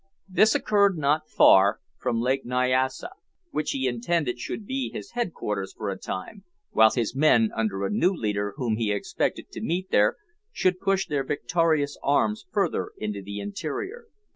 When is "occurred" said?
0.55-0.97